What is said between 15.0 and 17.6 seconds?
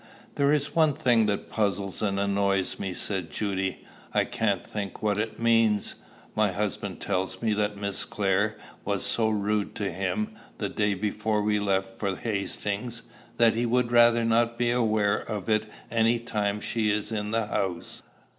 of it any time she is in the